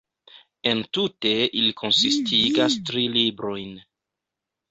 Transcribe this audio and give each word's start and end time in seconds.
Entute 0.69 1.33
ili 1.59 1.75
konsistigas 1.83 2.77
tri 2.89 3.03
"librojn". 3.17 3.77